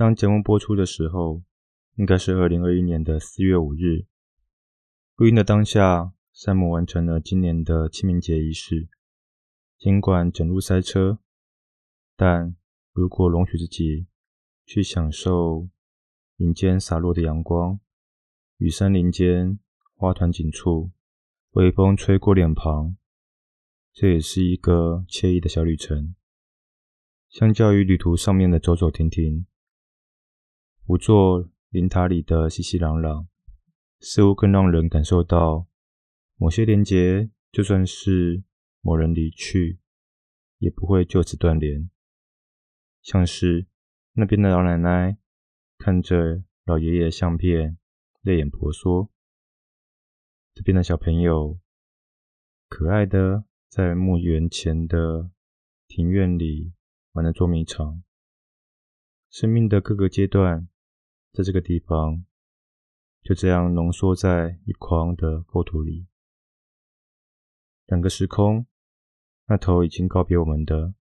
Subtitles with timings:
[0.00, 1.42] 当节目播出的时候，
[1.96, 4.06] 应该是二零二一年的四月五日。
[5.16, 8.88] 录音的当下，山姆完成了今年的清明节仪式。
[9.76, 11.18] 尽管整路塞车，
[12.16, 12.56] 但
[12.94, 14.06] 如果容许自己
[14.64, 15.68] 去享受
[16.36, 17.78] 林间洒落的阳光，
[18.56, 19.58] 与山林间
[19.94, 20.92] 花团锦簇，
[21.50, 22.96] 微风吹过脸庞，
[23.92, 26.14] 这也是一个惬意的小旅程。
[27.28, 29.44] 相较于旅途上面的走走停停，
[30.90, 33.28] 五座林塔里的熙熙攘攘，
[34.00, 35.68] 似乎更让人感受到
[36.34, 38.42] 某些连结，就算是
[38.80, 39.78] 某人离去，
[40.58, 41.88] 也不会就此断联。
[43.02, 43.68] 像是
[44.14, 45.16] 那边的老奶奶
[45.78, 47.78] 看着老爷爷相片，
[48.22, 49.12] 泪眼婆娑；
[50.52, 51.60] 这边的小朋友
[52.68, 55.30] 可爱的在墓园前的
[55.86, 56.72] 庭院里。
[57.12, 58.02] 玩的捉迷藏，
[59.30, 60.68] 生命的各个阶段，
[61.32, 62.24] 在这个地方
[63.22, 66.06] 就这样浓缩在一筐的构图里。
[67.86, 68.66] 两个时空，
[69.46, 70.94] 那头已经告别我们的，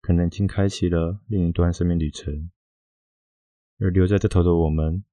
[0.00, 2.50] 可能已经开启了另一段生命旅程；
[3.78, 5.04] 而留在这头的我们，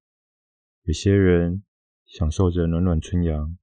[0.82, 1.64] 有些人
[2.06, 3.58] 享受着暖暖春阳，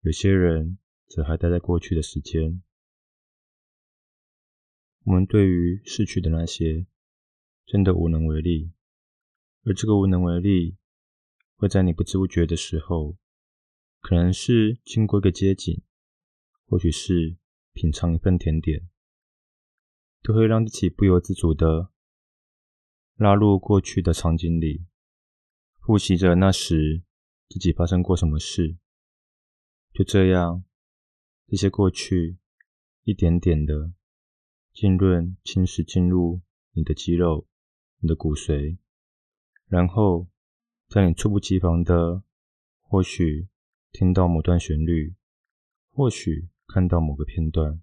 [0.00, 2.62] 有些人则还待在过去的时间。
[5.04, 6.86] 我们对于逝去的那些，
[7.64, 8.72] 真的无能为力，
[9.68, 10.78] 而这个无能为力，
[11.56, 13.18] 会在你不知不觉的时候，
[14.00, 15.82] 可能是经过一个街景，
[16.64, 17.36] 或许是
[17.74, 18.88] 品尝一份甜点，
[20.22, 21.90] 都会让自己不由自主的
[23.16, 24.86] 拉入过去的场景里，
[25.80, 27.02] 复习着那时
[27.50, 28.78] 自己发生过什么事。
[29.92, 30.64] 就这样，
[31.46, 32.38] 这些过去，
[33.02, 33.92] 一点点的。
[34.72, 37.46] 浸润、侵蚀进入你的肌肉、
[37.98, 38.78] 你的骨髓，
[39.68, 40.26] 然后
[40.88, 42.22] 在你猝不及防的，
[42.82, 43.48] 或许
[43.92, 45.14] 听到某段旋律，
[45.92, 47.80] 或许看到某个片段，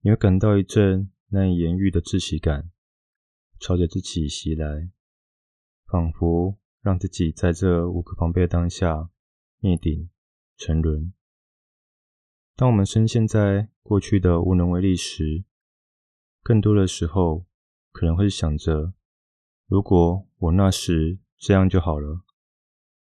[0.00, 2.70] 你会感到一阵难以言喻的窒息感，
[3.58, 4.90] 朝着自己袭来，
[5.86, 9.10] 仿佛让自己在这无可防备的当下
[9.60, 10.10] 灭顶
[10.56, 11.12] 沉沦。
[12.54, 15.44] 当我们深陷在过去的无能为力时，
[16.42, 17.46] 更多的时候，
[17.92, 18.94] 可能会想着：
[19.66, 22.22] 如果我那时这样就好了；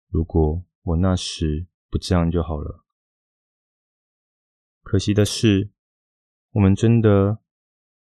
[0.09, 2.85] 如果我那时不这样就好了。
[4.83, 5.71] 可惜的是，
[6.51, 7.39] 我们真的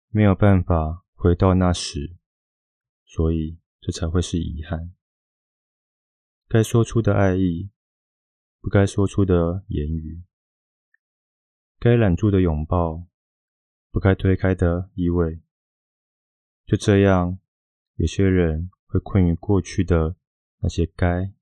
[0.10, 2.18] 没有办法回到那时，
[3.06, 4.94] 所以这才会是遗憾。
[6.48, 7.72] 该说出的爱意，
[8.62, 10.24] 不该说出的言语，
[11.80, 13.08] 该揽住的拥抱。
[13.92, 15.40] 不该推开的依偎，
[16.66, 17.40] 就这样，
[17.96, 20.18] 有些人会困于过去的
[20.60, 21.34] 那些该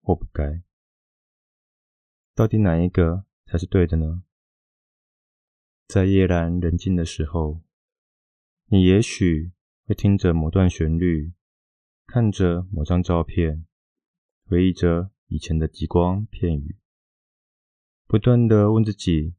[0.00, 0.62] 或不该，
[2.34, 4.22] 到底哪一个才是对的呢？
[5.86, 7.62] 在夜阑人静的时候，
[8.66, 9.52] 你也许
[9.84, 11.32] 会听着某段旋律，
[12.06, 13.66] 看着某张照片，
[14.44, 16.78] 回忆着以前的极光片语，
[18.06, 19.34] 不断的问自己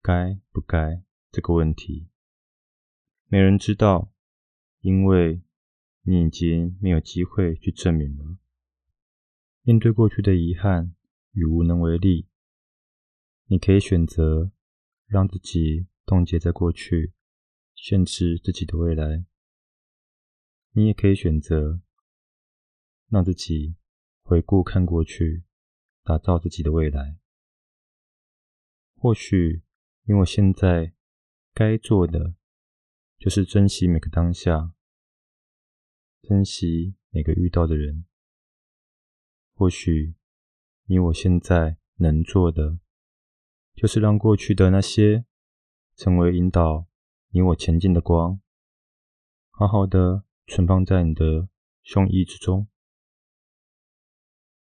[0.00, 1.02] 该不该。
[1.30, 2.08] 这个问题，
[3.26, 4.10] 没人知道，
[4.80, 5.42] 因为
[6.08, 8.38] 你已经没有机会去证明了。
[9.60, 10.94] 面对过去的遗憾
[11.32, 12.26] 与无能为力，
[13.48, 14.50] 你可以选择
[15.06, 17.12] 让自己冻结在过去，
[17.74, 19.26] 限制自己的未来；
[20.72, 21.82] 你也可以选择
[23.08, 23.76] 让自己
[24.22, 25.44] 回顾看过去，
[26.02, 27.18] 打造自己的未来。
[28.96, 29.62] 或许，
[30.06, 30.94] 因为现在。
[31.54, 32.36] 该做的
[33.18, 34.72] 就是珍惜每个当下，
[36.28, 38.04] 珍惜每个遇到的人。
[39.54, 40.14] 或许
[40.84, 42.78] 你我现在能做的，
[43.74, 45.24] 就是让过去的那些
[45.96, 46.86] 成为引导
[47.30, 48.42] 你我前进的光，
[49.48, 51.48] 好好的存放在你的
[51.82, 52.68] 胸臆之中，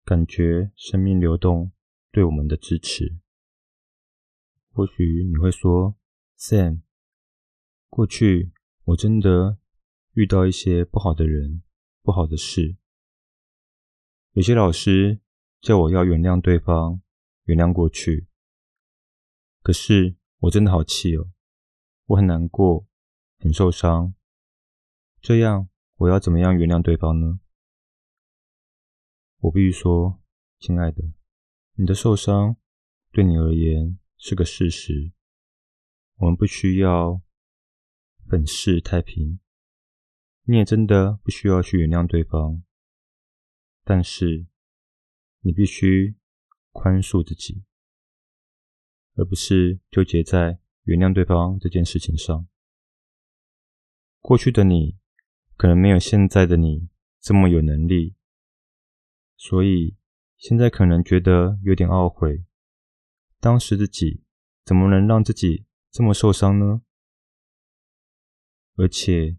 [0.05, 1.71] 感觉生命流动
[2.11, 3.17] 对我们的支持。
[4.71, 5.95] 或许你会说。
[6.37, 6.83] Sam，
[7.89, 8.53] 过去
[8.83, 9.57] 我真的
[10.19, 11.63] 遇到一些不好的人、
[12.01, 12.75] 不好的事。
[14.33, 15.21] 有些老师
[15.61, 17.01] 叫我要原谅对方、
[17.45, 18.27] 原谅过去。
[19.61, 21.31] 可是我真的好气哦，
[22.07, 22.85] 我很难过、
[23.37, 24.13] 很受伤。
[25.21, 27.39] 这样我要怎么样原谅对方呢？
[29.37, 30.21] 我必须说，
[30.59, 31.01] 亲爱的，
[31.75, 32.57] 你的受伤
[33.13, 35.13] 对你而言是个事实。
[36.17, 37.21] 我们不需要
[38.27, 39.39] 粉饰太平，
[40.49, 42.63] 你也真的不需要去原谅对方，
[43.83, 44.47] 但是
[45.41, 46.15] 你必须
[46.71, 47.63] 宽恕自己，
[49.13, 52.47] 而不是纠结在原谅对方这件事情上。
[54.21, 54.97] 过去的你
[55.55, 58.15] 可能没有现在的你这么有能力，
[59.37, 59.97] 所以
[60.35, 62.43] 现在可能觉得有点懊悔，
[63.39, 64.23] 当时自己
[64.65, 66.81] 怎么能让自己这么受伤呢？
[68.77, 69.37] 而且，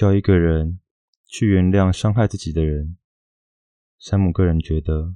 [0.00, 0.80] 叫一个人
[1.26, 2.96] 去原谅伤害自己的人，
[3.98, 5.14] 山姆个人觉得，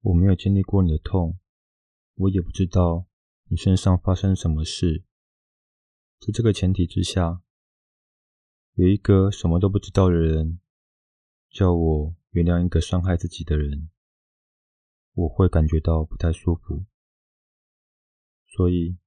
[0.00, 1.38] 我没有经历过你的痛，
[2.16, 3.06] 我也不知道
[3.44, 5.04] 你身上发生什么事。
[6.18, 7.40] 在这个前提之下，
[8.74, 10.58] 有一个什么都不知道的人
[11.48, 13.90] 叫我原谅一个伤害自己的人，
[15.12, 16.84] 我会感觉到不太舒服。
[18.48, 18.98] 所以，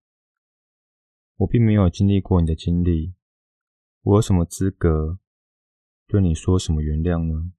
[1.35, 3.18] 我并没有经历过你的经历。
[4.09, 5.19] 我有什么资格
[6.07, 7.53] 对你说什么原谅呢？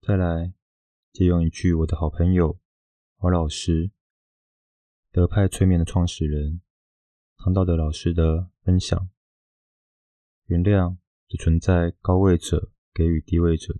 [0.00, 0.54] 再来
[1.12, 2.58] 借用一句我的好朋友、
[3.18, 3.90] 好老师、
[5.12, 6.62] 德派催眠的创始人
[7.36, 9.10] 唐道德老师的分享：
[10.46, 10.96] 原谅
[11.28, 13.78] 只存在高位者给予低位者。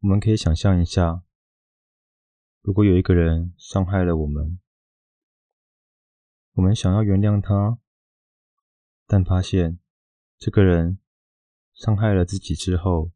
[0.00, 1.22] 我们可以想象一下，
[2.60, 4.60] 如果有一个人伤害了我们，
[6.52, 7.78] 我们想要原谅他。
[9.12, 9.80] 但发现
[10.38, 11.00] 这个人
[11.74, 13.10] 伤害了自己之后，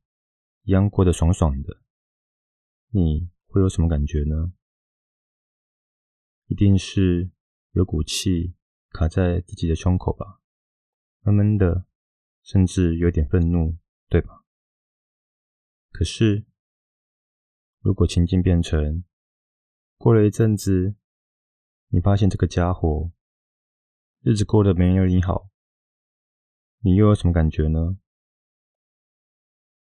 [0.64, 1.81] 一样过得爽爽的，
[2.88, 4.52] 你会有什么感觉呢？
[6.46, 7.31] 一定是
[7.70, 8.56] 有股气
[8.91, 10.41] 卡在自己的胸口吧，
[11.20, 11.87] 闷闷的，
[12.43, 13.76] 甚至有点愤怒，
[14.08, 14.44] 对吧？
[15.93, 16.44] 可是，
[17.79, 19.05] 如果情境变成
[19.97, 20.97] 过了一阵子，
[21.90, 23.12] 你发现这个家伙
[24.23, 25.53] 日子过得没有你好。
[26.86, 27.98] 你又有什么感觉呢？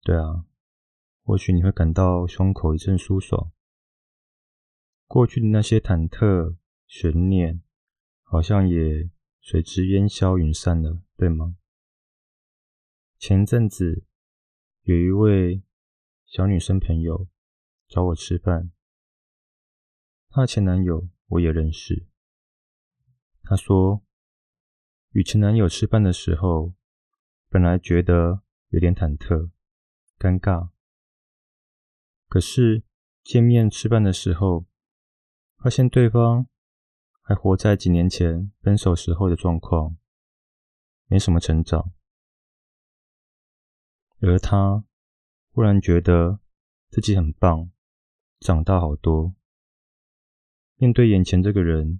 [0.01, 0.43] 对啊，
[1.21, 3.51] 或许你会感到胸口一阵舒爽，
[5.05, 6.57] 过去的那些忐忑、
[6.87, 7.61] 悬念，
[8.23, 9.07] 好像也
[9.39, 11.57] 随之烟消云散了，对吗？
[13.19, 14.03] 前阵子
[14.81, 15.61] 有一位
[16.25, 17.27] 小女生朋友
[17.87, 18.71] 找我吃饭，
[20.29, 22.07] 她的前男友我也认识。
[23.43, 24.03] 她说，
[25.11, 26.73] 与前男友吃饭的时候。
[27.49, 29.49] 本来觉得有点忐忑、
[30.19, 30.69] 尴尬，
[32.27, 32.83] 可是
[33.23, 34.67] 见面吃饭的时候，
[35.57, 36.47] 发现对方
[37.23, 39.97] 还活在几年前分手时候的状况，
[41.07, 41.91] 没什么成长，
[44.19, 44.83] 而他
[45.51, 46.39] 忽然觉得
[46.91, 47.71] 自己很棒，
[48.39, 49.33] 长大好多。
[50.75, 51.99] 面对眼前这个人，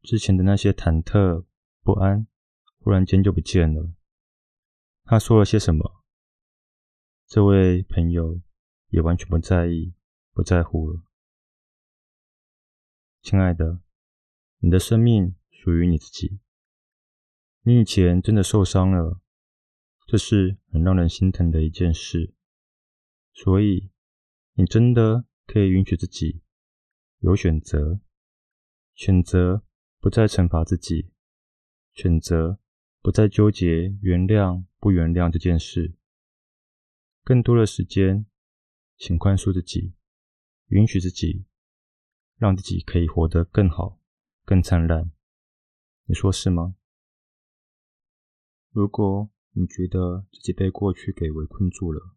[0.00, 1.44] 之前的那些忐忑
[1.82, 2.26] 不安，
[2.78, 3.92] 忽然间就不见了。
[5.10, 6.04] 他说了些什么？
[7.26, 8.40] 这位朋友
[8.90, 9.92] 也完全不在意、
[10.32, 11.02] 不在乎了。
[13.20, 13.80] 亲爱的，
[14.58, 16.38] 你的生命属于你自己。
[17.62, 19.20] 你以前真的受伤了，
[20.06, 22.32] 这是很让人心疼的一件事。
[23.32, 23.90] 所以，
[24.52, 26.40] 你真的可以允许自己
[27.18, 27.98] 有选择，
[28.94, 29.64] 选择
[29.98, 31.10] 不再惩罚自己，
[31.94, 32.60] 选择。
[33.02, 35.94] 不再纠结原谅不原谅这件事，
[37.22, 38.26] 更多的时间，
[38.96, 39.92] 请宽恕自己，
[40.68, 41.44] 允许自己，
[42.36, 44.00] 让自己可以活得更好、
[44.44, 45.12] 更灿烂。
[46.06, 46.74] 你说是吗？
[48.70, 52.16] 如果你觉得自己被过去给围困住了，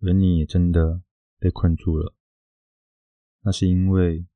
[0.00, 1.02] 而你也真的
[1.38, 2.14] 被困住了，
[3.42, 4.26] 那是因为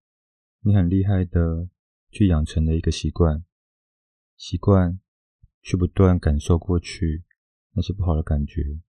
[0.60, 1.68] 你很厉害的
[2.10, 3.44] 去养成了一个习惯，
[4.36, 5.00] 习惯。
[5.62, 7.22] 去不断感受过去
[7.72, 8.80] 那些不好的感觉，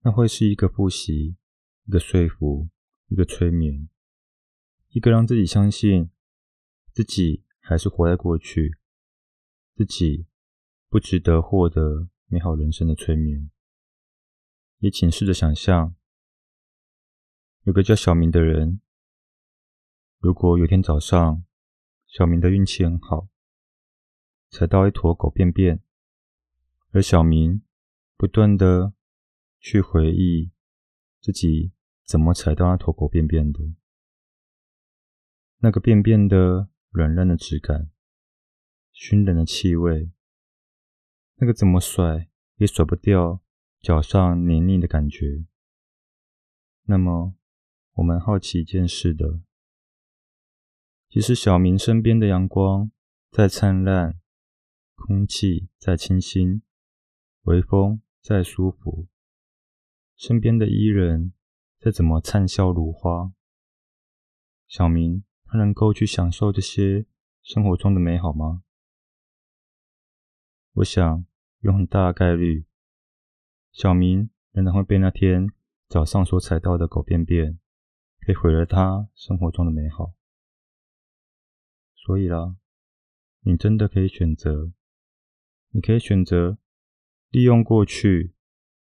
[0.00, 1.36] 那会是一个复习，
[1.84, 2.68] 一个说服，
[3.08, 3.88] 一个催眠，
[4.88, 6.10] 一个让自己相信
[6.92, 8.78] 自己还是活在过去，
[9.74, 10.26] 自己
[10.88, 13.50] 不值得获得美好人生的催眠。
[14.78, 15.94] 也请试着想象，
[17.62, 18.80] 有个叫小明的人，
[20.18, 21.44] 如果有天早上，
[22.06, 23.28] 小明的运气很好。
[24.50, 25.83] 踩到一坨狗便便，
[26.94, 27.60] 而小明
[28.16, 28.92] 不断的
[29.58, 30.52] 去回忆
[31.20, 31.72] 自己
[32.04, 33.58] 怎么踩到那坨狗便便的，
[35.58, 37.90] 那个便便的软烂的质感，
[38.92, 40.12] 熏人的气味，
[41.34, 43.42] 那个怎么甩也甩不掉
[43.80, 45.44] 脚上黏腻的感觉。
[46.84, 47.34] 那么，
[47.94, 49.40] 我们好奇一件事的，
[51.08, 52.92] 其实小明身边的阳光
[53.32, 54.20] 再灿烂。
[54.94, 56.62] 空气再清新，
[57.44, 59.06] 微风再舒服，
[60.16, 61.34] 身边的伊人
[61.78, 63.32] 再怎么灿笑如花，
[64.66, 67.04] 小明他能够去享受这些
[67.42, 68.62] 生活中的美好吗？
[70.72, 71.26] 我想
[71.60, 72.64] 有很大的概率，
[73.72, 75.48] 小明仍然会被那天
[75.86, 77.58] 早上所踩到的狗便便
[78.26, 80.14] 给毁了他生活中的美好。
[81.94, 82.56] 所以啦，
[83.40, 84.72] 你真的可以选择，
[85.68, 86.56] 你可以选择
[87.34, 88.32] 利用过去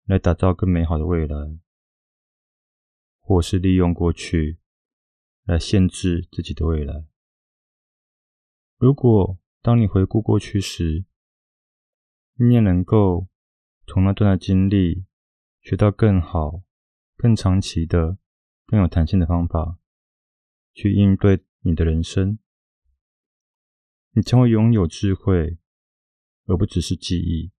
[0.05, 1.59] 来打造更美好的未来，
[3.19, 4.59] 或是利用过去
[5.45, 7.07] 来限制自己的未来。
[8.77, 11.07] 如果当你回顾过去时，
[12.35, 13.29] 你也能够
[13.87, 15.07] 从那段的经历
[15.63, 16.63] 学到更好、
[17.17, 18.19] 更长期的、
[18.67, 19.79] 更有弹性的方法
[20.75, 22.39] 去应对你的人生。
[24.11, 25.57] 你将会拥有智慧，
[26.45, 27.56] 而不只是记忆。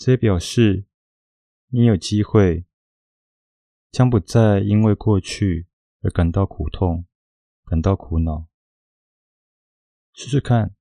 [0.00, 0.86] 这也表示
[1.66, 2.64] 你有机会，
[3.90, 5.68] 将不再因为过去
[6.00, 7.04] 而感到苦痛、
[7.66, 8.48] 感到苦恼。
[10.14, 10.74] 试试看，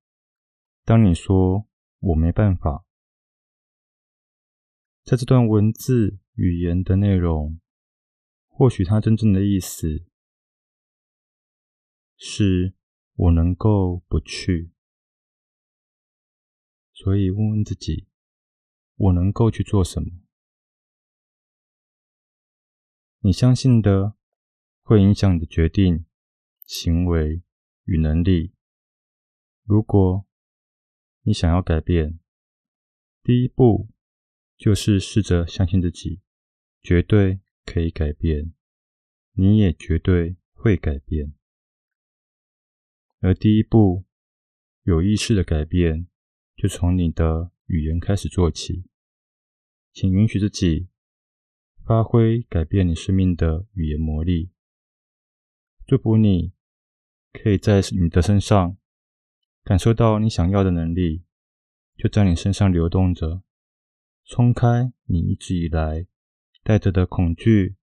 [0.85, 1.67] 当你说
[1.99, 2.85] “我没办法”，
[5.03, 7.59] 在这段文字语言的内容，
[8.47, 10.05] 或许它真正的意思
[12.15, 12.73] 是。
[13.21, 14.71] 我能够不去，
[16.93, 18.07] 所以问问自己：
[18.99, 20.09] 我能够去做什么？
[23.21, 24.15] 你相信的
[24.83, 26.05] 会影响你的决定、
[26.65, 27.41] 行为
[27.85, 28.53] 与能力。
[29.63, 30.27] 如果
[31.21, 32.19] 你想要改变，
[33.23, 33.89] 第一步
[34.57, 36.21] 就是试着相信自己，
[36.81, 38.53] 绝对可以改变，
[39.31, 41.33] 你也绝对会改变。
[43.21, 44.05] 而第一步，
[44.83, 46.07] 有意识的改变，
[46.57, 48.83] 就从你的语言开始做起。
[49.93, 50.89] 请允许自己
[51.85, 54.51] 发挥改变你生命的语言魔力。
[55.87, 56.53] 祝福你，
[57.33, 58.77] 可以在你的身上
[59.63, 61.23] 感受到你想要的能力，
[61.97, 63.43] 就在你身上流动着，
[64.25, 66.05] 冲开你一直以来
[66.63, 67.75] 带着的恐惧、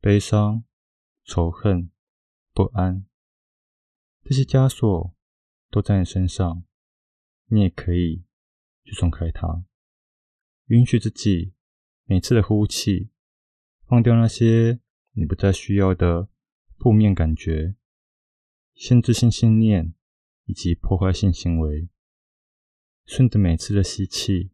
[0.00, 0.64] 悲伤、
[1.24, 1.90] 仇恨、
[2.52, 3.04] 不安。
[4.22, 5.16] 这些枷锁
[5.70, 6.62] 都在你身上，
[7.46, 8.22] 你也可以
[8.88, 9.66] 去松开它，
[10.68, 11.52] 允许自己
[12.04, 13.10] 每次的呼气，
[13.86, 14.80] 放掉那些
[15.12, 16.30] 你不再需要的
[16.78, 17.74] 负面感觉、
[18.74, 19.92] 限制性信念
[20.46, 21.90] 以及破坏性行为。
[23.04, 24.52] 顺着每次的吸气，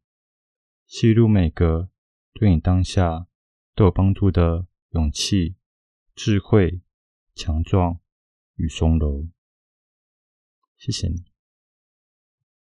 [0.85, 1.91] 吸入每个
[2.33, 3.29] 对你当下
[3.77, 5.55] 都有帮助的勇气、
[6.17, 6.81] 智慧、
[7.37, 8.01] 强壮
[8.57, 9.29] 与松柔。
[10.77, 11.34] 谢谢你。